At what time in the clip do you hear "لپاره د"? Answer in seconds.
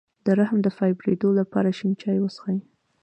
1.39-1.75